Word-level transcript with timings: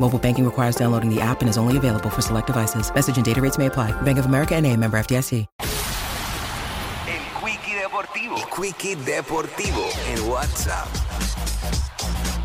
Mobile 0.00 0.18
banking 0.18 0.44
requires 0.44 0.74
downloading 0.74 1.08
the 1.08 1.20
app 1.20 1.40
and 1.40 1.48
is 1.48 1.56
only 1.56 1.76
available 1.76 2.10
for 2.10 2.20
select 2.20 2.48
devices. 2.48 2.92
Message 2.92 3.16
and 3.16 3.24
data 3.24 3.40
rates 3.40 3.58
may 3.58 3.66
apply. 3.66 3.92
Bank 4.02 4.18
of 4.18 4.26
America 4.26 4.54
and 4.54 4.66
a 4.66 4.76
member 4.76 4.98
FDIC. 4.98 5.46
El 7.06 7.22
Quickie 7.40 7.74
Deportivo. 7.76 8.36
El 8.36 8.44
Quickie 8.50 8.96
Deportivo 8.96 9.86
en 10.08 10.28
WhatsApp. 10.28 10.88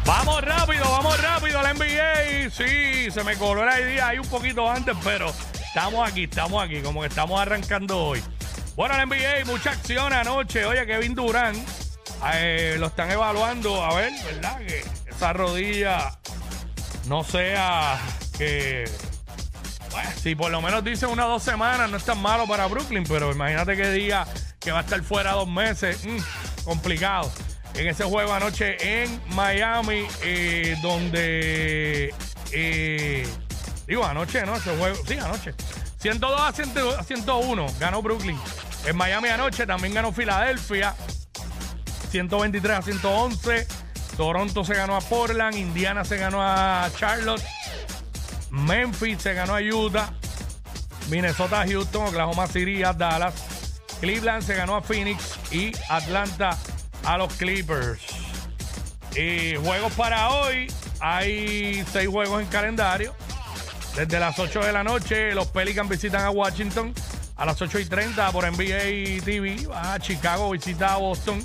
Vamos 0.05 0.41
rápido, 0.41 0.83
vamos 0.89 1.21
rápido 1.21 1.59
al 1.59 1.75
NBA. 1.75 2.49
Sí, 2.51 3.11
se 3.11 3.23
me 3.23 3.35
coló 3.35 3.65
la 3.65 3.79
idea 3.79 4.09
ahí 4.09 4.19
un 4.19 4.27
poquito 4.27 4.69
antes, 4.69 4.95
pero 5.03 5.31
estamos 5.53 6.07
aquí, 6.07 6.23
estamos 6.23 6.63
aquí, 6.63 6.81
como 6.81 7.01
que 7.01 7.07
estamos 7.07 7.39
arrancando 7.39 7.97
hoy. 7.97 8.23
Bueno, 8.75 8.95
el 8.95 9.07
NBA, 9.07 9.45
mucha 9.45 9.71
acción 9.71 10.13
anoche. 10.13 10.65
Oye, 10.65 10.85
Kevin 10.85 11.15
Durant 11.15 11.57
eh, 12.33 12.75
lo 12.79 12.87
están 12.87 13.11
evaluando. 13.11 13.83
A 13.83 13.95
ver, 13.95 14.11
¿verdad? 14.25 14.59
Que 14.59 14.83
esa 15.09 15.33
rodilla 15.33 16.17
no 17.07 17.23
sea 17.23 17.99
que. 18.37 18.89
Bueno, 19.91 20.09
si 20.21 20.35
por 20.35 20.51
lo 20.51 20.61
menos 20.61 20.83
dice 20.83 21.07
una 21.07 21.23
dos 21.25 21.41
semanas, 21.41 21.89
no 21.89 21.97
es 21.97 22.03
tan 22.05 22.21
malo 22.21 22.45
para 22.47 22.67
Brooklyn, 22.67 23.03
pero 23.07 23.31
imagínate 23.31 23.75
que 23.75 23.89
diga 23.91 24.27
que 24.59 24.71
va 24.71 24.79
a 24.79 24.81
estar 24.81 25.01
fuera 25.01 25.31
dos 25.33 25.47
meses. 25.47 26.05
mm, 26.05 26.63
complicado. 26.63 27.31
En 27.75 27.87
ese 27.87 28.03
juego 28.03 28.33
anoche 28.33 29.03
en 29.03 29.21
Miami, 29.29 30.05
eh, 30.23 30.75
donde. 30.81 32.13
eh, 32.51 33.27
digo, 33.87 34.05
anoche, 34.05 34.45
¿no? 34.45 34.55
Ese 34.55 34.75
juego. 34.75 34.95
Sí, 35.07 35.17
anoche. 35.17 35.53
102 35.99 36.39
a 36.41 36.51
100 36.53 36.71
a 36.97 37.03
101 37.03 37.65
ganó 37.79 38.01
Brooklyn. 38.01 38.39
En 38.85 38.95
Miami 38.95 39.29
anoche 39.29 39.65
también 39.65 39.93
ganó 39.93 40.11
Filadelfia. 40.11 40.95
123 42.11 42.77
a 42.77 42.81
111. 42.81 43.67
Toronto 44.19 44.65
se 44.65 44.73
ganó 44.73 44.97
a 44.97 44.99
Portland. 44.99 45.55
Indiana 45.55 46.03
se 46.03 46.17
ganó 46.17 46.43
a 46.43 46.89
Charlotte. 46.93 47.41
Memphis 48.49 49.21
se 49.21 49.33
ganó 49.33 49.55
a 49.55 49.61
Utah. 49.61 50.11
Minnesota 51.09 51.61
a 51.61 51.65
Houston. 51.65 52.07
Oklahoma 52.07 52.45
City 52.47 52.83
a 52.83 52.91
Dallas. 52.91 53.79
Cleveland 54.01 54.43
se 54.43 54.55
ganó 54.55 54.75
a 54.75 54.81
Phoenix. 54.81 55.39
Y 55.53 55.71
Atlanta 55.87 56.57
a 57.05 57.17
los 57.17 57.33
Clippers. 57.35 58.01
Y 59.15 59.55
juegos 59.55 59.93
para 59.93 60.31
hoy. 60.31 60.69
Hay 60.99 61.85
seis 61.89 62.09
juegos 62.09 62.41
en 62.41 62.47
calendario. 62.49 63.15
Desde 63.95 64.19
las 64.19 64.37
8 64.37 64.59
de 64.59 64.73
la 64.73 64.83
noche, 64.83 65.33
los 65.33 65.47
Pelicans 65.47 65.89
visitan 65.89 66.25
a 66.25 66.29
Washington. 66.29 66.93
A 67.37 67.45
las 67.45 67.61
8 67.61 67.79
y 67.79 67.85
30 67.85 68.33
por 68.33 68.43
NBA 68.43 69.23
TV. 69.23 69.65
A 69.73 69.97
Chicago, 69.97 70.49
visita 70.49 70.95
a 70.95 70.97
Boston. 70.97 71.41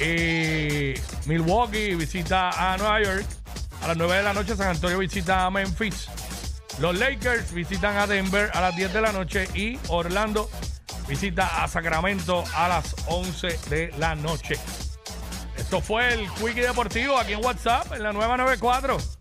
Eh, 0.00 0.98
Milwaukee 1.26 1.94
visita 1.94 2.50
a 2.50 2.76
Nueva 2.78 3.02
York. 3.02 3.26
A 3.82 3.88
las 3.88 3.96
9 3.96 4.16
de 4.16 4.22
la 4.22 4.32
noche, 4.32 4.56
San 4.56 4.68
Antonio 4.68 4.98
visita 4.98 5.46
a 5.46 5.50
Memphis. 5.50 6.08
Los 6.78 6.98
Lakers 6.98 7.52
visitan 7.52 7.96
a 7.96 8.06
Denver 8.06 8.50
a 8.54 8.60
las 8.62 8.76
10 8.76 8.92
de 8.92 9.00
la 9.00 9.12
noche. 9.12 9.46
Y 9.54 9.78
Orlando 9.88 10.50
visita 11.06 11.62
a 11.62 11.68
Sacramento 11.68 12.44
a 12.54 12.68
las 12.68 12.94
11 13.08 13.58
de 13.68 13.92
la 13.98 14.14
noche. 14.14 14.56
Esto 15.56 15.80
fue 15.82 16.14
el 16.14 16.30
Quickie 16.32 16.62
Deportivo 16.62 17.18
aquí 17.18 17.34
en 17.34 17.44
WhatsApp, 17.44 17.92
en 17.92 18.02
la 18.02 18.12
nueva 18.12 18.38
94. 18.38 19.19